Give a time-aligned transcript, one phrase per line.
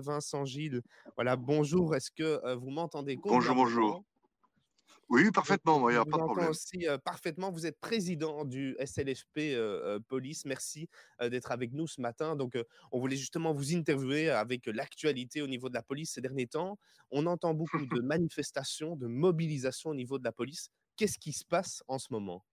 [0.00, 0.82] Vincent Gilles.
[1.16, 4.04] Voilà, bonjour, est-ce que vous m'entendez Bonjour, bonjour.
[5.08, 6.50] Oui, parfaitement, il n'y a pas de problème.
[6.50, 9.56] aussi parfaitement, vous êtes président du SLFP
[10.06, 10.44] Police.
[10.44, 10.88] Merci
[11.20, 12.36] d'être avec nous ce matin.
[12.36, 12.58] Donc,
[12.92, 16.78] on voulait justement vous interviewer avec l'actualité au niveau de la police ces derniers temps.
[17.10, 20.68] On entend beaucoup de manifestations, de mobilisations au niveau de la police.
[20.96, 22.44] Qu'est-ce qui se passe en ce moment?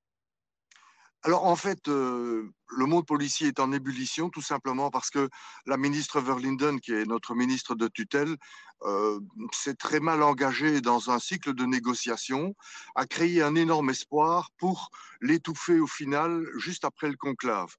[1.26, 5.28] Alors en fait, euh, le monde policier est en ébullition tout simplement parce que
[5.66, 8.38] la ministre Verlinden, qui est notre ministre de tutelle,
[8.84, 9.20] euh,
[9.52, 12.54] s'est très mal engagée dans un cycle de négociations,
[12.94, 17.74] a créé un énorme espoir pour l'étouffer au final juste après le conclave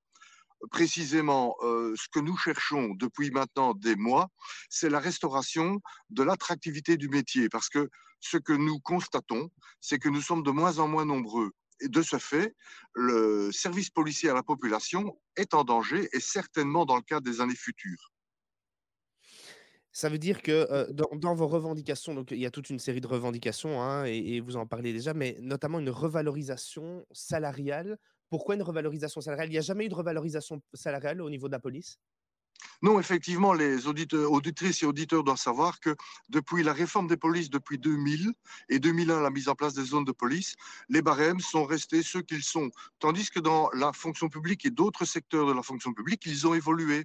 [0.72, 4.28] précisément euh, ce que nous cherchons depuis maintenant des mois,
[4.70, 7.48] c'est la restauration de l'attractivité du métier.
[7.50, 9.50] Parce que ce que nous constatons,
[9.80, 12.54] c'est que nous sommes de moins en moins nombreux de ce fait,
[12.94, 17.40] le service policier à la population est en danger et certainement dans le cadre des
[17.40, 18.12] années futures.
[19.92, 23.00] Ça veut dire que euh, dans, vos revendications, donc il y a toute une série
[23.00, 27.96] de revendications, hein, et, vous en parlez déjà, mais notamment une revalorisation salariale.
[28.28, 29.48] Pourquoi une revalorisation salariale?
[29.48, 31.98] Il n'y a jamais eu de revalorisation salariale au niveau de la police?
[32.82, 35.94] Non, effectivement, les auditeurs, auditrices et auditeurs doivent savoir que
[36.28, 38.32] depuis la réforme des polices depuis 2000
[38.68, 40.54] et 2001, la mise en place des zones de police,
[40.88, 42.70] les barèmes sont restés ceux qu'ils sont.
[42.98, 46.54] Tandis que dans la fonction publique et d'autres secteurs de la fonction publique, ils ont
[46.54, 47.04] évolué.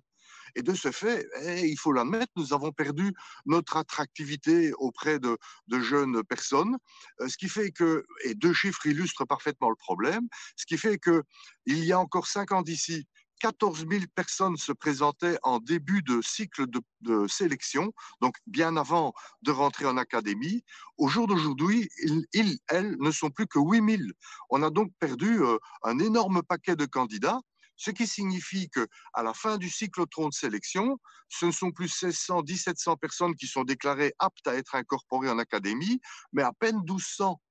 [0.55, 3.13] Et de ce fait, eh, il faut l'admettre, nous avons perdu
[3.45, 6.77] notre attractivité auprès de, de, jeunes personnes,
[7.21, 10.97] euh, ce qui fait que, et deux chiffres illustrent parfaitement le problème, ce qui fait
[10.97, 11.23] que
[11.65, 13.07] il y a encore cinq ans d'ici,
[13.41, 19.49] 14 000 personnes se présentaient en début de cycle de, sélection, donc bien avant de
[19.49, 20.63] rentrer en académie.
[20.97, 21.89] Au jour d'aujourd'hui,
[22.33, 24.09] ils, elles ne sont plus que 8 000.
[24.51, 27.39] On a donc perdu euh, un énorme paquet de candidats
[27.77, 31.91] ce qui signifie que à la fin du cyclotron de sélection, ce ne sont plus
[32.03, 35.99] 1600, 1700 personnes qui sont déclarées aptes à être incorporées en académie,
[36.31, 37.41] mais à peine 1200.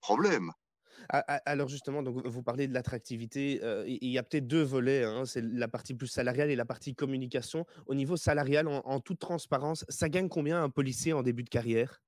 [0.00, 0.52] Problème.
[1.12, 3.60] Alors justement, donc vous parlez de l'attractivité.
[3.64, 5.02] Euh, il y a peut-être deux volets.
[5.04, 7.66] Hein, c'est la partie plus salariale et la partie communication.
[7.86, 12.00] Au niveau salarial, en, toute transparence, ça gagne combien un policier en début de carrière?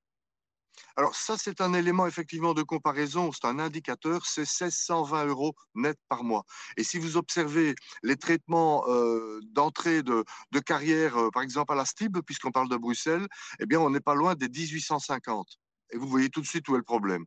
[0.97, 5.99] Alors ça, c'est un élément effectivement de comparaison, c'est un indicateur, c'est 1620 euros net
[6.09, 6.45] par mois.
[6.77, 10.25] Et si vous observez les traitements euh, d'entrée de,
[10.65, 13.27] carrière, euh, par exemple à la STIB, puisqu'on parle de Bruxelles,
[13.59, 15.59] eh bien on n'est pas loin des 1850.
[15.91, 17.27] Et vous voyez tout de suite où est le problème.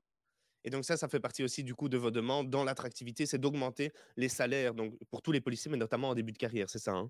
[0.65, 3.37] Et donc ça, ça fait partie aussi du coup de vos demandes dans l'attractivité, c'est
[3.37, 6.79] d'augmenter les salaires donc pour tous les policiers, mais notamment en début de carrière, c'est
[6.79, 7.09] ça hein?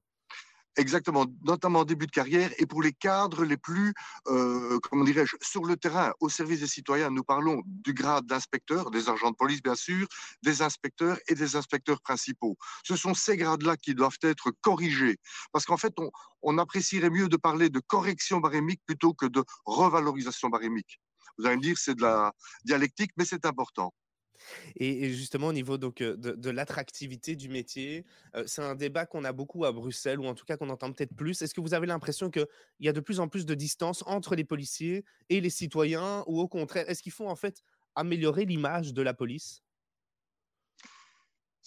[0.77, 3.93] Exactement, notamment en début de carrière et pour les cadres les plus,
[4.27, 7.09] euh, comment dirais-je, sur le terrain, au service des citoyens.
[7.11, 10.05] Nous parlons du grade d'inspecteur, des agents de police bien sûr,
[10.43, 12.57] des inspecteurs et des inspecteurs principaux.
[12.83, 15.15] Ce sont ces grades-là qui doivent être corrigés
[15.53, 16.11] parce qu'en fait, on,
[16.41, 20.99] on apprécierait mieux de parler de correction barémique plutôt que de revalorisation barémique.
[21.37, 23.93] Vous allez me dire c'est de la dialectique, mais c'est important.
[24.75, 28.05] Et, justement, au niveau donc, euh, de, l'attractivité du métier,
[28.35, 30.91] euh, c'est un débat qu'on a beaucoup à Bruxelles, ou en tout cas qu'on entend
[30.91, 31.41] peut-être plus.
[31.41, 32.47] Est-ce que vous avez l'impression qu'il
[32.79, 36.39] y a de plus en plus de distance entre les policiers et les citoyens, ou
[36.39, 37.63] au contraire, est-ce qu'il faut en fait
[37.95, 39.61] améliorer l'image de la police?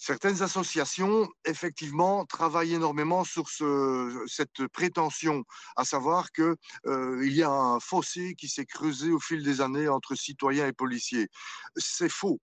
[0.01, 5.43] Certaines associations, effectivement, travaillent énormément sur ce, cette prétention,
[5.75, 6.55] à savoir que
[6.85, 10.71] euh, y a un fossé qui s'est creusé au fil des années entre citoyens et
[10.71, 11.27] policiers.
[11.75, 12.39] C'est faux.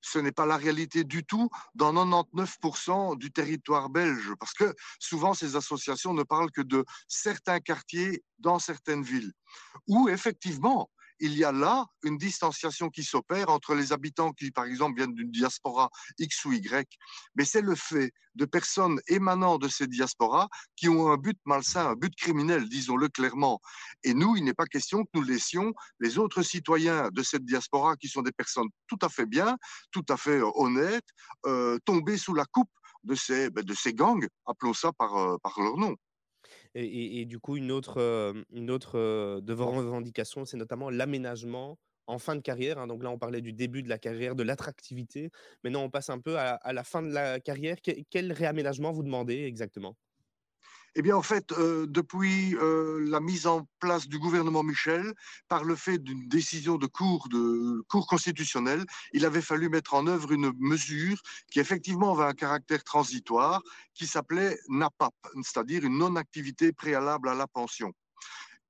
[0.00, 5.32] Ce n'est pas la réalité du tout dans 99% du territoire belge, parce que souvent
[5.32, 9.32] ces associations ne parlent que de certains quartiers dans certaines villes,
[9.86, 10.90] où effectivement
[11.20, 15.14] il y a là une distanciation qui s'opère entre les habitants qui, par exemple, viennent
[15.14, 16.86] d'une diaspora X ou Y,
[17.34, 21.88] mais c'est le fait de personnes émanant de ces diasporas qui ont un but malsain,
[21.88, 23.60] un but criminel, disons-le clairement.
[24.04, 27.96] Et nous, il n'est pas question que nous laissions les autres citoyens de cette diaspora,
[27.96, 29.56] qui sont des personnes tout à fait bien,
[29.90, 31.08] tout à fait euh, honnêtes,
[31.46, 32.70] euh, tomber sous la coupe
[33.04, 35.96] de ces, ben, gangs, appelons ça par, euh, par leur nom.
[36.78, 41.78] Et, du coup, une autre, euh, une autre euh, de vos revendications, c'est notamment l'aménagement
[42.06, 42.78] en fin de carrière.
[42.78, 42.86] Hein.
[42.86, 45.30] Donc là, on parlait du début de la carrière, de l'attractivité.
[45.64, 47.76] Maintenant, on passe un peu à, à, la fin de la carrière.
[48.10, 49.96] quel réaménagement vous demandez exactement?
[50.98, 55.12] Eh bien, en fait, euh, depuis euh, la mise en place du gouvernement Michel,
[55.46, 58.82] par le fait d'une décision de cour, de cour constitutionnelle,
[59.12, 61.20] il avait fallu mettre en œuvre une mesure
[61.50, 63.62] qui effectivement avait un caractère transitoire,
[63.92, 65.12] qui s'appelait NAPAP,
[65.42, 67.92] c'est-à-dire une non-activité préalable à la pension.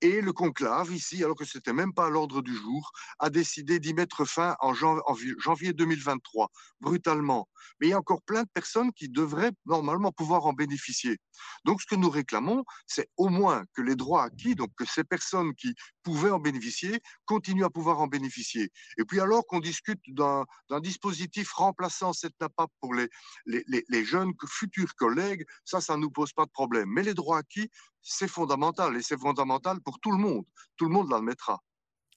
[0.02, 3.30] Et le conclave, ici, alors que ce n'était même pas à l'ordre du jour, a
[3.30, 6.50] décidé d'y mettre fin en, janvier 2023,
[6.80, 7.48] brutalement.
[7.80, 11.16] Mais il y a encore plein de personnes qui devraient normalement pouvoir en bénéficier.
[11.64, 15.02] Donc, ce que nous réclamons, c'est au moins que les droits acquis, donc que ces
[15.02, 18.70] personnes qui pouvaient en bénéficier, continuent à pouvoir en bénéficier.
[18.98, 20.44] Et puis, alors qu'on discute d'un
[20.82, 23.08] dispositif remplaçant cette NAPAP pour les,
[23.46, 26.90] les, les jeunes futurs collègues, ça, ça ne nous pose pas de problème.
[26.90, 27.70] Mais les droits acquis,
[28.06, 30.44] c'est fondamental et c'est fondamental pour tout le monde.
[30.76, 31.60] Tout le monde l'admettra.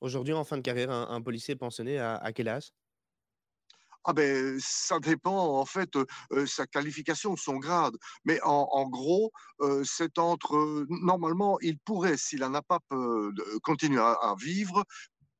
[0.01, 2.69] Aujourd'hui, en fin de carrière, un, policier pensionné à, quel âge?
[4.06, 5.89] Ah ben, ça dépend en fait
[6.31, 7.95] euh, sa qualification, son grade.
[8.24, 12.80] Mais en, gros, euh, c'est entre normalement, il pourrait, s'il n'a pas
[13.62, 14.86] continuer à, à, vivre,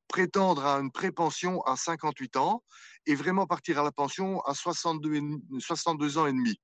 [0.08, 2.62] prétendre à une prépension à 58 ans
[3.06, 5.20] et vraiment partir à la pension à 62,
[5.58, 6.60] 62 ans et demi.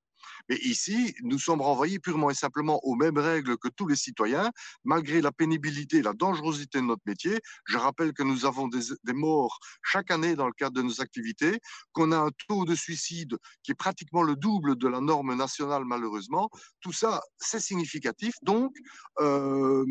[0.49, 4.50] Mais ici, nous sommes renvoyés purement et simplement aux mêmes règles que tous les citoyens,
[4.84, 7.40] malgré la pénibilité et la dangerosité de notre métier.
[7.67, 11.58] Je rappelle que nous avons des, morts chaque année dans le cadre de nos activités,
[11.93, 15.84] qu'on a un taux de suicide qui est pratiquement le double de la norme nationale,
[15.84, 16.50] malheureusement.
[16.81, 18.34] Tout ça, c'est significatif.
[18.43, 18.73] Donc,
[19.20, 19.84] euh,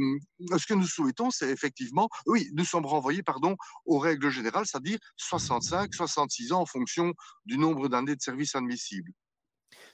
[0.58, 3.56] ce que nous souhaitons, c'est effectivement, oui, nous sommes renvoyés, pardon,
[3.86, 7.14] aux règles générales, c'est-à-dire 65, 66 ans en fonction
[7.46, 9.12] du nombre d'années de service admissible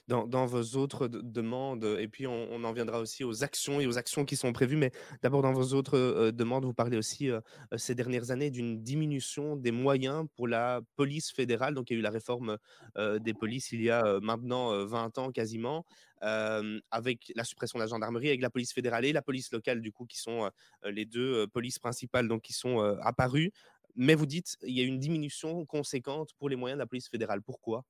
[0.08, 4.24] dans, vos autres demandes, et puis on, en viendra aussi aux actions et aux actions
[4.24, 4.90] qui sont prévues, mais
[5.22, 7.30] d'abord dans vos autres demandes, vous parlez aussi
[7.76, 11.74] ces dernières années d'une diminution des moyens pour la police fédérale.
[11.74, 12.58] Donc il y a eu la réforme
[12.96, 15.84] des polices il y a maintenant 20 ans quasiment.
[16.20, 19.92] avec la suppression de la gendarmerie, avec la police fédérale et la police locale, du
[19.92, 20.50] coup, qui sont
[20.84, 23.52] les deux polices principales, donc qui sont apparues.
[23.94, 27.08] Mais vous dites, il y a une diminution conséquente pour les moyens de la police
[27.08, 27.42] fédérale.
[27.42, 27.84] Pourquoi?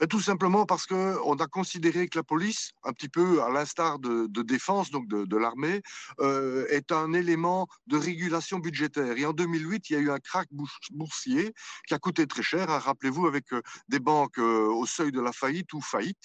[0.00, 3.98] Ben, tout simplement parce qu'on a considéré que la police, un petit peu à l'instar
[3.98, 5.82] de, défense, donc de, l'armée,
[6.20, 9.16] euh, est un élément de régulation budgétaire.
[9.16, 10.48] Et en 2008, il y a eu un crack
[10.92, 11.52] boursier
[11.86, 15.20] qui a coûté très cher, hein, rappelez-vous, avec euh, des banques euh, au seuil de
[15.20, 16.22] la faillite ou faillite.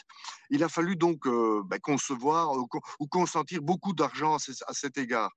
[0.49, 2.51] Il a fallu donc ben, concevoir
[2.99, 5.31] ou consentir beaucoup d'argent à cet égard.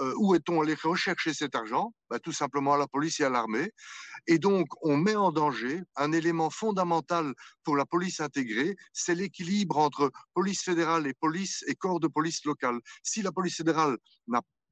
[0.00, 1.94] Euh, où est-on allé rechercher cet argent?
[2.10, 3.70] Bah, Tout simplement à la police et à l'armée.
[4.26, 7.32] Et donc, on met en danger un élément fondamental
[7.62, 12.44] pour la police intégrée, c'est l'équilibre entre police fédérale et police et corps de police
[12.44, 12.78] locale.
[13.02, 13.96] Si la police fédérale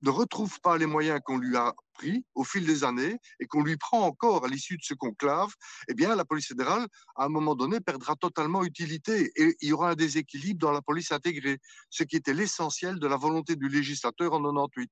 [0.03, 3.63] ne retrouve pas les moyens qu'on lui a pris au fil des années et qu'on
[3.63, 5.51] lui prend encore à l'issue de ce conclave,
[5.89, 6.87] eh bien, la police fédérale,
[7.17, 10.83] à un moment donné, perdra totalement utilité et il y aura un déséquilibre dans la
[10.83, 11.59] police intégrée,
[11.91, 14.91] ce qui était l'essentiel de la volonté du législateur en 98.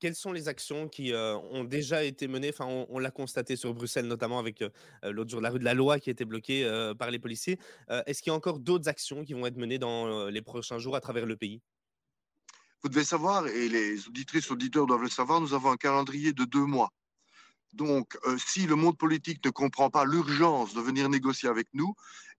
[0.00, 2.48] Quelles sont les actions qui ont déjà été menées?
[2.48, 4.64] Enfin, on, l'a constaté sur Bruxelles, notamment avec
[5.02, 6.66] l'autre jour la rue de la Loi qui a été bloquée
[6.98, 7.58] par les policiers.
[8.06, 10.96] Est-ce qu'il y a encore d'autres actions qui vont être menées dans les prochains jours
[10.96, 11.60] à travers le pays?
[12.82, 16.44] Vous devez savoir, et les auditrices, auditeurs doivent le savoir, nous avons un calendrier de
[16.46, 16.90] deux mois.
[17.74, 21.94] Donc, si le monde politique ne comprend pas l'urgence de venir négocier avec nous,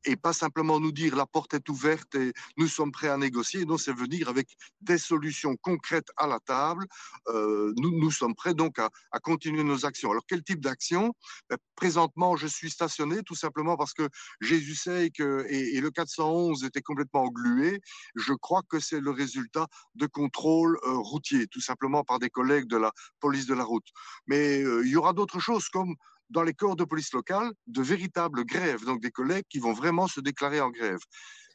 [0.05, 3.65] et pas simplement nous dire la porte est ouverte et nous sommes prêts à négocier.
[3.65, 6.85] Non, c'est venir avec des solutions concrètes à la table.
[7.27, 8.89] Euh, nous, sommes prêts donc à,
[9.21, 10.11] continuer nos actions.
[10.11, 11.13] Alors, quel type d'action?
[11.49, 14.07] Ben, Présentement, je suis stationné tout simplement parce que
[14.39, 17.81] Jésus sait que, et, et, le 411 était complètement englué.
[18.15, 19.65] Je crois que c'est le résultat
[19.95, 23.87] de contrôles euh, routiers, tout simplement par des collègues de la police de la route.
[24.27, 25.95] Mais euh, il y aura d'autres choses comme
[26.31, 30.07] dans les corps de police locale de véritables grèves, donc des collègues qui vont vraiment
[30.07, 30.99] se déclarer en grève.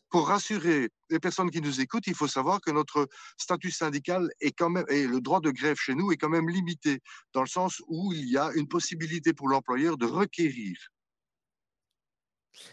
[0.08, 4.52] Pour rassurer les personnes qui nous écoutent, il faut savoir que notre statut syndical est
[4.52, 7.00] quand même, et le droit de grève chez nous est quand même limité,
[7.32, 10.76] dans le sens où il y a une possibilité pour l'employeur de requérir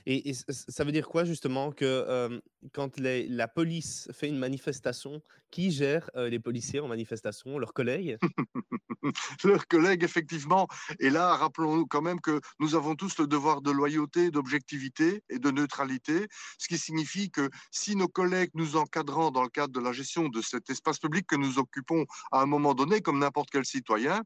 [0.06, 2.42] et, ça veut dire quoi justement que
[2.72, 5.22] quand la police fait une manifestation,
[5.54, 8.18] qui gère les policiers en manifestation Leurs collègues?
[9.44, 10.68] Leurs collègues, effectivement.
[11.00, 15.38] Et là, rappelons-nous quand même que nous avons tous le devoir de loyauté, d'objectivité et
[15.38, 19.80] de neutralité, ce qui signifie que si nos collègues nous encadrant dans le cadre de
[19.80, 23.50] la gestion de cet espace public que nous occupons à un moment donné, comme n'importe
[23.52, 24.24] quel citoyen,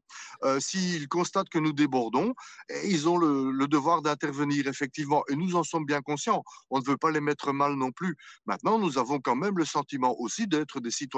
[0.60, 2.32] s'ils constatent que nous débordons,
[2.70, 5.24] eh, ils ont le, devoir d'intervenir effectivement.
[5.28, 6.42] Et nous en sommes bien conscients.
[6.70, 8.16] On ne veut pas les mettre mal non plus.
[8.46, 11.17] Maintenant, nous avons quand même le sentiment aussi d'être des citoyens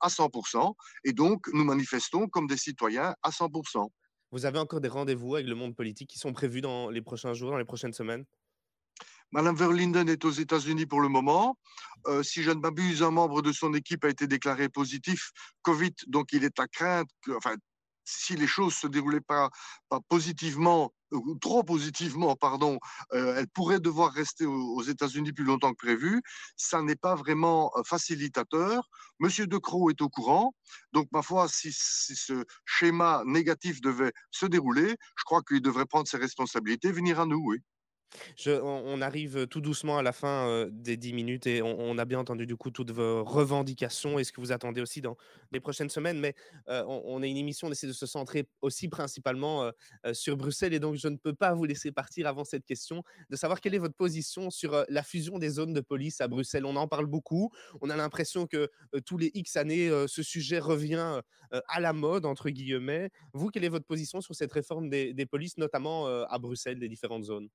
[0.00, 3.88] à 100%, et donc nous manifestons comme des citoyens à 100%.
[4.30, 7.32] Vous avez encore des rendez-vous avec le monde politique qui sont prévus dans les prochains
[7.32, 8.24] jours, dans les prochaines semaines?
[9.30, 11.58] Madame Verlinden est aux États-Unis pour le moment.
[12.06, 15.30] Euh, si je ne m'abuse, un membre de son équipe a été déclaré positif
[15.62, 17.54] Covid, donc il est à craindre, enfin,
[18.08, 19.50] si les choses se déroulaient pas,
[19.88, 20.92] pas positivement,
[21.40, 22.78] trop positivement, pardon,
[23.12, 26.22] euh, elle pourrait devoir rester aux, États-Unis plus longtemps que prévu.
[26.56, 28.88] Ça n'est pas vraiment facilitateur.
[29.18, 30.54] Monsieur De Croo est au courant.
[30.92, 35.86] Donc, ma foi, si, si ce schéma négatif devait se dérouler, je crois qu'il devrait
[35.86, 37.58] prendre ses responsabilités, venir à nous, oui
[38.46, 42.46] on, arrive tout doucement à la fin des 10 minutes et on, a bien entendu
[42.46, 45.16] du coup toutes vos revendications et ce que vous attendez aussi dans
[45.52, 46.18] les prochaines semaines.
[46.18, 46.34] Mais
[46.66, 49.70] on, est une émission, on essaie de se centrer aussi principalement
[50.12, 53.36] sur Bruxelles et donc je ne peux pas vous laisser partir avant cette question de
[53.36, 56.64] savoir quelle est votre position sur la fusion des zones de police à Bruxelles.
[56.64, 57.50] On en parle beaucoup.
[57.80, 58.70] On a l'impression que
[59.04, 63.10] tous les X années, ce sujet revient à la mode, entre guillemets.
[63.32, 67.24] Vous, quelle est votre position sur cette réforme des polices, notamment à Bruxelles, des différentes
[67.24, 67.48] zones?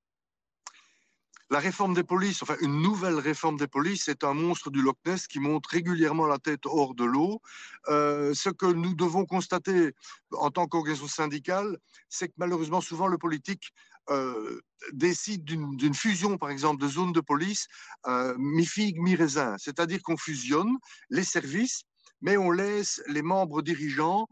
[1.49, 4.97] La réforme des polices, enfin une nouvelle réforme des polices, c'est un monstre du Loch
[5.05, 7.41] Ness qui monte régulièrement la tête hors de l'eau.
[7.89, 9.93] Euh, ce que nous devons constater
[10.31, 11.77] en tant qu'organisation syndicale,
[12.09, 13.73] c'est que malheureusement souvent le politique
[14.09, 17.67] euh, décide d'une fusion, par exemple, de zones de police
[18.07, 19.55] euh, mi-figue, mi-raisin.
[19.57, 20.77] C'est-à-dire qu'on fusionne
[21.09, 21.83] les services,
[22.21, 24.27] mais on laisse les membres dirigeants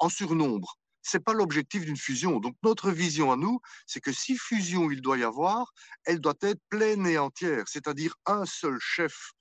[0.00, 2.40] en surnombre c'est pas l'objectif d'une fusion.
[2.40, 5.72] Donc notre vision à nous, c'est que si fusion il doit y avoir,
[6.04, 9.32] elle doit être pleine et entière, c'est-à-dire un seul chef,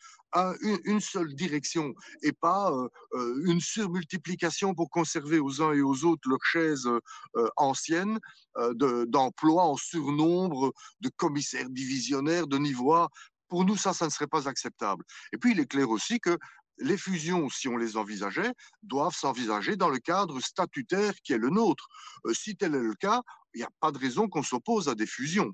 [0.62, 6.06] une, seule direction et pas euh, euh, une surmultiplication pour conserver aux uns et aux
[6.06, 8.20] autres leurs chaises euh, anciennes
[9.08, 13.10] d'emploi en surnombre de commissaires divisionnaires de niveau A.
[13.48, 15.04] Pour nous, ça, ça ne serait pas acceptable.
[15.32, 16.38] Et puis, il est clair aussi que
[16.78, 18.52] les fusions, si on les envisageait,
[18.82, 21.88] doivent s'envisager dans le cadre statutaire qui est le nôtre.
[22.26, 23.22] Euh, si tel est le cas,
[23.54, 25.52] il n'y a pas de raison qu'on s'oppose à des fusions.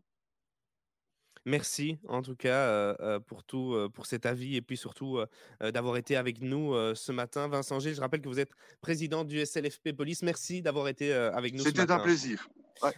[1.46, 5.20] Merci en tout cas euh, euh, pour tout, pour cet avis et puis surtout
[5.62, 7.48] d'avoir été avec nous ce matin.
[7.48, 10.22] Vincent G, je rappelle que vous êtes président du SLFP Police.
[10.22, 11.64] Merci d'avoir été avec nous.
[11.64, 12.48] C'était un plaisir.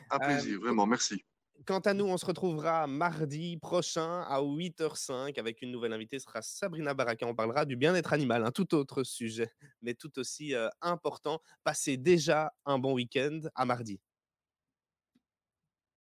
[0.10, 1.24] un plaisir, vraiment, merci.
[1.68, 6.18] Quant à nous, on se retrouvera mardi prochain à 8h05 avec une nouvelle invitée.
[6.18, 7.27] Ce sera Sabrina Baraka.
[7.27, 9.51] On parlera du bien-être animal, un tout autre sujet,
[9.82, 11.39] mais tout aussi important.
[11.63, 13.41] Passez déjà un bon week-end.
[13.53, 14.00] À mardi.